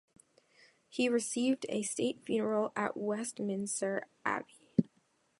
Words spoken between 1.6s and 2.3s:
a state